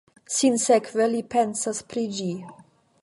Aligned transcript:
Sinsekve 0.35 1.05
li 1.11 1.21
pensas 1.35 1.83
pri 1.93 2.07
ĝi. 2.21 2.31